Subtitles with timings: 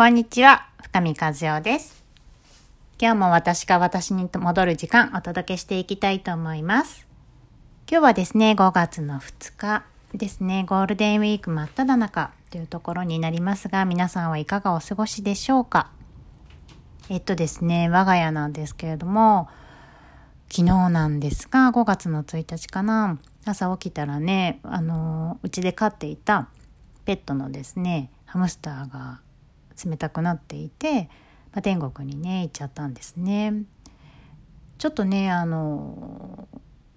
[0.00, 2.02] こんにちは、深見和代です。
[2.98, 7.06] 今日も私が私に戻る時間お届けしていきたいと思います。
[7.86, 9.84] 今日はですね、5月の2日
[10.14, 15.90] ですね、ゴールデンウィーク真っ只中というところになりますが、皆さんはいかがお過ごしでしょうか？
[17.10, 19.50] えっとですね、我が家なんですけれども、
[20.48, 26.48] 昨日なんですが、5月の1日かな、朝起きたらね、あの、うちで飼っていた
[27.04, 29.20] ペットのですね、ハムスターが
[29.84, 31.04] 冷たくなっていて、
[31.52, 33.64] まあ、天国にね行っちゃったんですね。
[34.78, 36.48] ちょっとねあの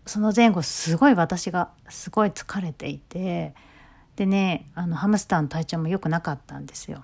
[0.06, 3.54] その前後すごい私がすごい疲れていて
[4.16, 7.04] でねあのハムスターの体調も良くなかったんですよ。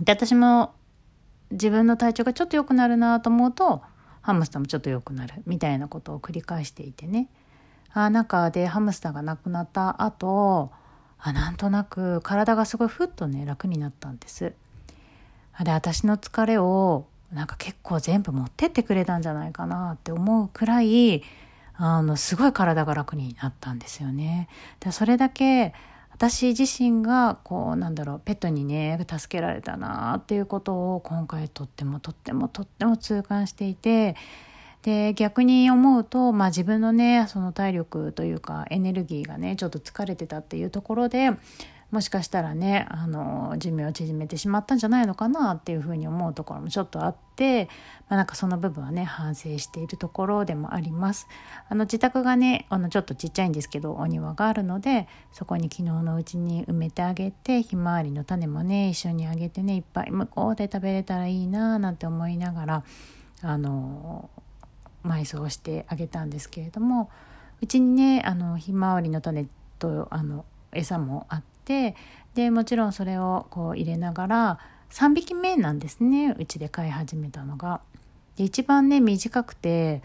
[0.00, 0.74] で私も
[1.50, 3.82] 自分の体調がちょっと良くなるなと思うと
[4.22, 7.28] ハムスターもちょっと良くなるみたいなことを繰り返していてね
[7.92, 10.72] あ中でハムスターが亡くなった後
[11.26, 14.52] あなんとなく体がすごいふっとね楽になったんです。
[15.64, 21.22] で私の疲れをなんか結構全部持ってってくれたんじゃないかなって思うくらい
[21.76, 24.48] あのすごい体が楽になったんですよね。
[24.80, 25.72] でそれだけ
[26.12, 34.14] 私自身がこうなんだろうペットにね助けられたなっていうことを今回とってもとってもとっても痛感していて
[34.84, 41.30] で逆に思うと、まあ、自分のねその体力というかエネルギーがねちょっと疲れてたっていうところで
[41.90, 47.64] もしかしたらねあの寿命を縮めてしまったんじゃないのかなっていうふうに思うところもちょっとあって、
[48.10, 51.28] まあ、なんかその部分はね反省しているところでもあります。
[51.70, 62.84] あの自宅がねあのちょっとちっちゃいんですけどお庭があるのでそこに昨日のうちに埋めてあげてひまわりの種もね一緒にあげてねいっぱい向こうで食べれたらいいななんて思いながら
[63.40, 64.28] あの
[65.04, 67.10] 埋葬してあげたんですけれども
[67.60, 69.46] うちにねあのひまわりの種
[69.78, 71.94] とあの餌もあって
[72.34, 74.58] でもちろんそれをこう入れながら
[74.90, 77.80] 3匹目なんですねうちで飼い始めたのが。
[78.36, 80.02] で一番ね短くて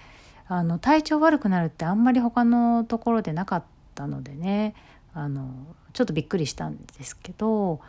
[0.48, 3.64] あの体調悪くなるってあんまり他のところでなかっ
[3.96, 4.76] たのでね
[5.14, 5.50] あの
[5.94, 7.80] ちょっとびっくりしたんですけど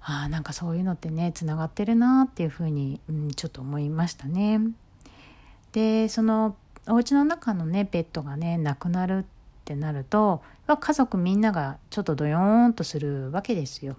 [0.00, 4.60] あなんかそういうのってねつながってるなっていうふうに、うん、ちょっと思いましたね。
[5.72, 6.56] でその
[6.88, 9.24] お家の中のねペットがね亡くなるっ
[9.64, 13.96] てなると家族みんながちょっとドヨーンとするわけですよ。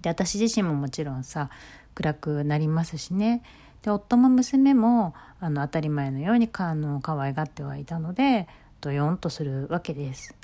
[0.00, 1.50] で私自身ももちろんさ
[1.94, 3.42] 暗くなりますしね
[3.82, 8.48] で夫も娘もあの当たり前のようにかあの可愛がってはいたので
[8.80, 10.34] ドヨンとするわけです。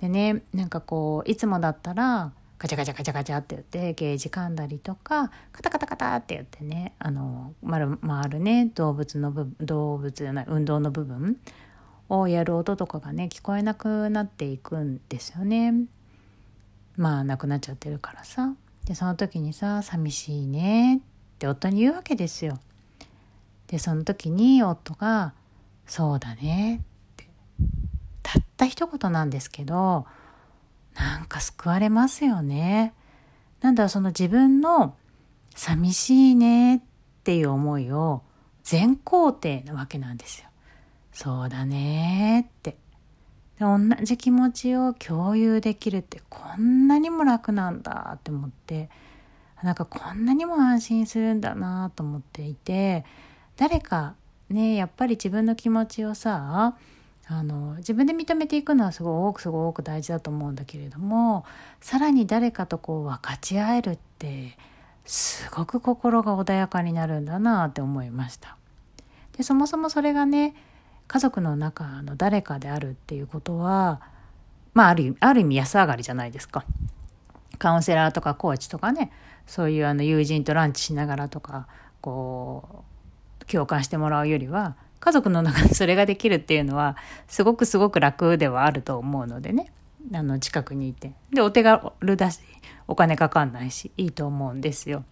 [0.00, 2.32] でねなんかこういつもだったら
[2.66, 11.36] ガチャガチャガチャガチャって言ってゲージ噛んだりとかカタカタカタって言ってねあの丸回るね動物の部動物じゃない運動の部分
[12.08, 15.74] をやる音とかがね聞こえなくなっていくんですよね。
[16.96, 18.54] まあなくなっちゃってるからさ。
[18.84, 21.00] でその時にさ「寂しいね」っ
[21.38, 22.58] て夫に言うわけですよ。
[23.66, 25.34] でその時に夫が
[25.86, 26.82] 「そうだね」
[27.14, 27.28] って
[28.22, 30.06] たった一言なんですけど
[30.98, 32.94] なんか救われますよね。
[33.60, 34.94] なんだその自分の
[35.54, 36.80] 寂しいねっ
[37.24, 38.22] ていう思いを
[38.62, 40.48] 全肯定なわけなんですよ。
[41.12, 42.76] そうだねって。
[43.58, 48.90] で同じ気持ちを共有できるってこんなにも楽なんだって思って
[49.62, 53.04] なんかこんなにも安心するんだなと思っていて
[53.56, 54.14] 誰か
[54.50, 56.76] ねやっぱり自分の気持ちをさ
[57.28, 61.44] あの自分で認めていくのはすごくすごく大事だと思うんだけれども
[61.80, 64.56] さらに誰かとこう分かち合えるって
[65.04, 68.56] すごく心が穏やかになるんだなって思いました。
[69.36, 70.54] でそもそもそれがね
[71.08, 74.00] 家族の中の誰かであるっていうことは
[74.72, 76.64] まああるある意味安上がりじゃないですか。
[77.58, 79.10] カウンセラーとかコーチとかね
[79.46, 81.66] そういうあの友人とランチしながらとか
[82.00, 82.84] こ
[83.40, 84.76] う共感してもらうよりは
[85.06, 86.96] 家族の中でそれができるっていうのは
[87.28, 89.70] すごくすごく楽ではあると思うのでね
[90.12, 92.40] あの近くにいてでお手軽だし
[92.88, 95.04] お金かかんないしいいと思うんですよ。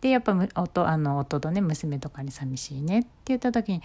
[0.00, 3.82] でやっぱ夫あの夫とね娘とかに寂しいねって言った時に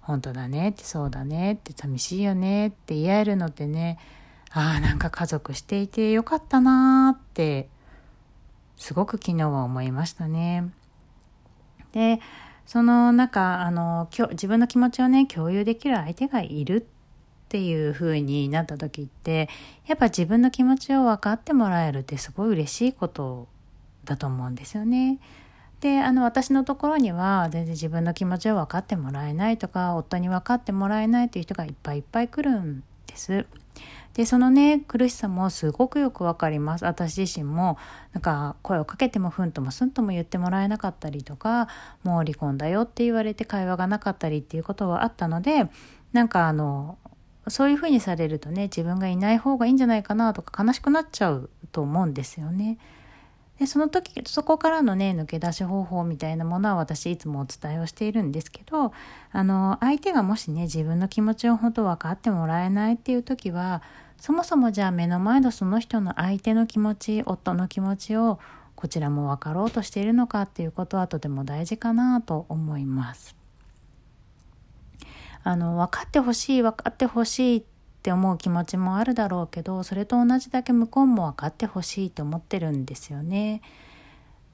[0.00, 3.98] 本当だねってそうだねって寂しいよねって言い合えるのってね
[4.52, 7.68] ああなんか家族していてよかったなーって
[8.76, 10.70] すごく昨日は思いましたね。
[11.90, 12.20] で
[12.66, 16.84] その中あの自分の気持ちをね共有できる相手がいるっ
[17.48, 19.48] ていう風になった時って
[19.86, 23.48] やっぱ自分の気持ちを分かってもらえるってすごい嬉しいこと
[24.04, 25.18] だと思うんですよね。
[25.80, 32.82] であの私のところには全然自分の気持ちを分かってもらえないとか夫に分かってもらえないという人がいっぱいいっぱい来るん
[33.14, 33.46] です。
[34.14, 37.76] でそのね苦しさもすごくよくわかります私自身も
[38.12, 41.68] なんか声をかけてもふんともすんとも言ってもらえなかったりとか
[42.04, 45.66] もう離婚だよって言われて会話がなかったりっていうことはあったので
[46.12, 46.96] なんかあの
[47.48, 52.78] そういうふうにされるとね自分がいない方がいいんじゃないかなとか悲しくなっちゃうと思うんですよね。
[53.58, 58.92] でその時そこからのね抜け出し方法みたいなものは私いつもお伝えをしているんですけど
[59.30, 63.82] あの相手がもしね自分の気持ちを本当分かってもらえないっていう時は
[64.18, 68.40] そもそもじゃあ目の前のその人の相手の気持ち夫の気持ちを
[68.74, 73.36] こちらも分かろうとしているのかっていうことはとても大事かなと思います。
[75.46, 77.62] あの分かってほしい分かってほしいっ
[78.04, 83.62] って思う気持ちもあるだろうけどそれと同じだけ向こうも分かってほしいと思ってるんですよね。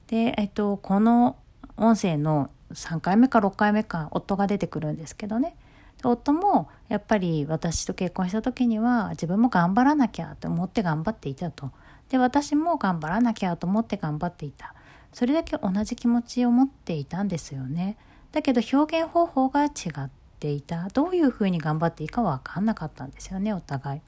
[0.07, 1.35] で、えっと、この
[1.75, 5.57] 音声の3回目か6回目か夫が出てくるんですけどね
[6.01, 11.71] 夫もやっぱり私と結婚した時には自分も頑張らなきゃと思って頑張っていたと。
[12.07, 14.73] で私も頑張らなきゃと思って頑張っていた。
[15.11, 17.97] それだけ同じ気持ちを持っていたんですよね。
[18.31, 19.69] だけど表現方法が違
[20.05, 20.09] っ
[20.41, 20.87] ていた。
[20.89, 24.01] どういうふうに頑張っていいか分かんなかったんですよねお互い。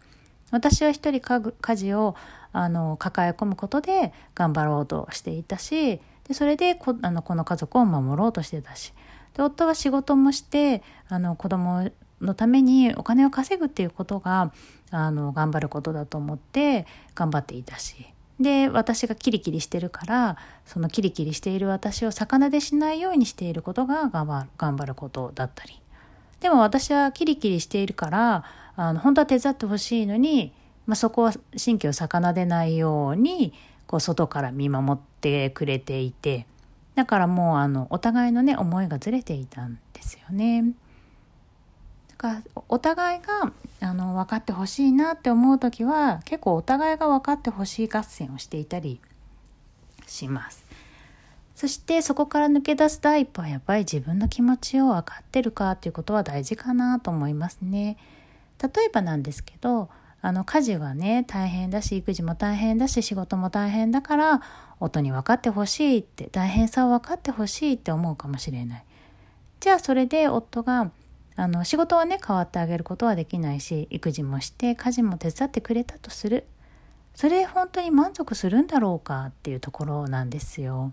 [0.51, 2.15] 私は一人家事を
[2.51, 8.93] あの抱え込むことで頑張ろうとしていたしでそれでこあのこの家族を守ろうとしてたし
[9.33, 11.89] で夫は仕事もしてあの子供
[12.21, 14.53] のためにお金を稼ぐっていうことが
[14.91, 16.85] あの頑張ることだと思って
[17.15, 18.05] 頑張っていたし
[18.39, 24.09] で私がキリキリしてるからそのキリキリしている私を魚でしないようにしていることが
[24.57, 25.82] 頑張ることだったり
[26.43, 28.43] でも私はキリキリしているから
[28.75, 30.51] あの本当は手伝ってほしいのに、
[30.85, 33.53] まあ、そこは神経を逆なでないように
[33.87, 36.45] こう外から見守ってくれていて
[36.95, 40.73] だからもうあのお互いのね思いがずれていたんですよね。
[42.09, 48.99] だからお互いがあの分かってほしいなって思う時は結構お互いが分かってほしい合戦をしていたり
[50.07, 50.65] します。
[51.55, 57.97] そしてそこから抜け出す第一歩はやっぱり自分の気持ちを分かってるかっていうことは大事かなと思いますね。
[58.61, 59.89] 例えばなんですけど
[60.21, 64.41] あの家事はね大変だし育児も大変だし仕事も大変だから
[64.79, 68.85] 夫に分かってほしいって大変さを分かってほしいって思うかもしれない。
[69.59, 70.91] じゃあそれで夫が
[71.35, 76.45] あの仕事はね変わってあげることはできないし育児もして家事も手伝ってくれたとする
[77.15, 80.91] それで本当に満足するんだろうかっていうところなんですよ。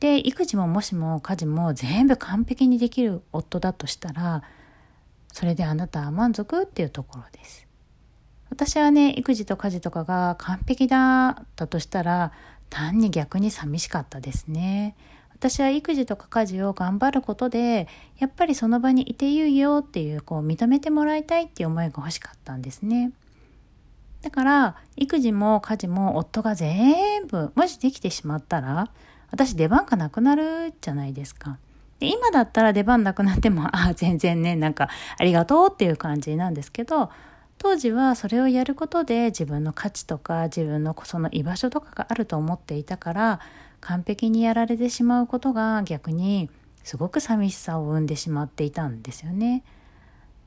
[0.00, 4.42] で育児ももしも家事も全部完璧にできる夫だとしたら
[5.32, 7.66] それであなたは満足っていうところです。
[8.50, 12.32] 私はね育児と家事とかが完璧だったとしたら
[12.68, 14.96] 単に逆に寂しかったですね。
[15.32, 17.88] 私は育児とか家事を頑張ることで
[18.18, 23.12] やっぱりその場にいていいよっていうこう認めてもらいたいっていう思いが欲しかったんですね。
[24.22, 28.90] だから育児も家事も夫が全部もしできてしまったら
[29.30, 31.58] 私出番がなくなるじゃないですか。
[31.98, 34.88] で今だったら出番なくなってもああ全然ねなんか
[35.18, 37.10] ありがとうっていう感じなんですけど
[37.58, 43.40] 当時はそれをやることで自分の価値とか自分のその居場所とかがあると思っていたから
[43.80, 46.48] 完璧にやられてしまうことが逆に
[46.84, 49.62] すごく寂しさを生んでしまっていたんですよね。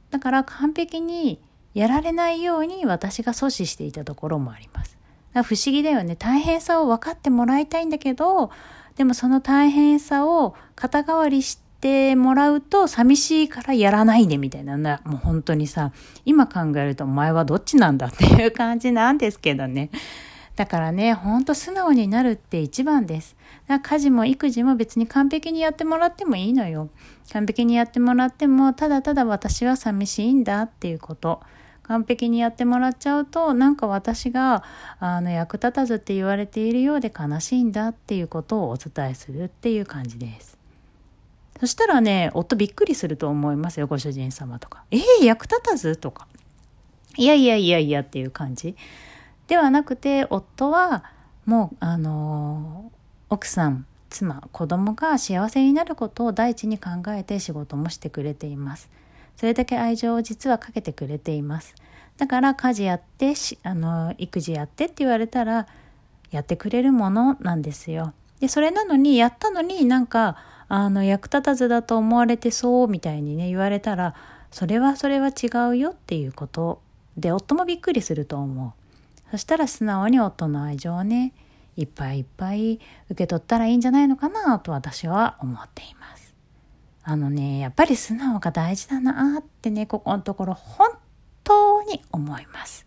[0.09, 1.39] だから完璧に
[1.73, 4.97] やられないように私が阻止していたところもあります。
[5.41, 6.15] 不思議だよね。
[6.15, 8.51] 大変さを分かってもらいたいんだけど、
[8.95, 15.91] でもその大変さを肩代わりしてもらうと寂しいからやらないでみたいなな、もう本当にさ、
[16.25, 19.89] 今考えるとお前はどっちなんだっていう感じなんですけどね。
[20.55, 23.35] だからね、ほんと素直になるって一番です。
[23.67, 26.89] だから家事も育児も別に完璧にやってもらってもいいのよ。
[27.31, 31.41] 完璧にやってもらっても、ただただ私は寂しいんだっていうこと。
[31.83, 34.63] 完璧にやってもらっちゃうとなんか私が
[34.99, 40.57] あの役立たずって言われているようで悲しいんだっていうことをお伝えするっていう感じです。
[41.59, 44.83] そしたらね、夫びっくりすると思いますよ、ご主人様とか。
[44.91, 46.27] えー、役立たずとか。
[47.15, 48.75] いやいやいやいやっていう感じ。
[49.47, 51.05] ではなくて、夫は
[51.45, 52.91] もう、あの、
[53.29, 58.89] 奥さん、妻、子供が幸せになることを第一に考えて仕事もしてくれています。
[59.35, 61.75] それだけ愛情を実はかけてくれています。
[62.17, 65.67] だから家事やってあの育児やってって言われたら
[66.31, 68.13] やってくれるものなんですよ。
[68.39, 70.37] でそれなのにやったのになんか
[70.67, 74.15] あの役立たずだと思われてそうみたいにね言われたら
[74.51, 76.81] それはそれは違うよっていうこと
[77.17, 81.33] で夫もびっくりすると思うそしたら素直に夫の愛情をね
[81.75, 86.22] いっぱいいっぱい受け取ったらいいんじゃないのかなと私は思っています
[87.03, 90.89] あのねやっぱり素直が大事だなってねここのところ本
[91.43, 92.85] 当に思います。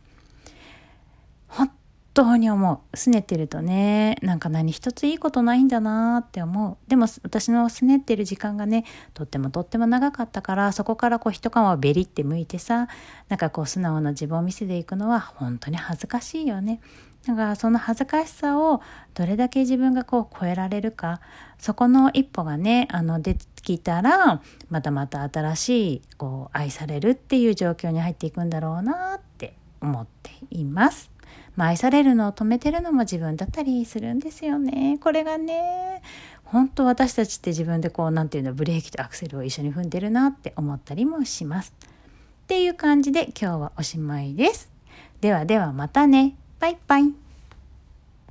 [1.48, 1.70] 本
[2.14, 2.96] 当に思う。
[2.96, 6.88] 拗ねてるとね、なんか何一ついいことないんだなって思う。
[6.88, 12.88] でも私の拗ねてる時間がね、とってもとっても長かったから、そこからこう一皮をベリって向いてさ、
[13.28, 16.80] なんかこう素直な自分を見せていくのは本当に恥ずかしいよね。
[17.26, 18.80] だからその恥ずかしさを
[19.14, 21.20] どれだけ自分がこう超えられるか、
[21.58, 24.40] そこの一歩がね、あの出てきたら、
[24.70, 31.10] またまた新しいこう愛されるっていう状況に入っていくんだろうなって思っています。
[31.56, 34.98] まあ、愛されるのを止めてるのも自分だったりするんですよね。
[35.00, 36.02] これがね、
[36.44, 41.74] 本当私たちって自分でこう、なんていうの、ブレーキとアクセルを一緒に踏んでるなって思ったりもします。
[42.44, 44.70] っていう感じで今日はおしまいです。
[45.20, 46.36] ではではまたね。
[46.58, 47.25] バイバイ。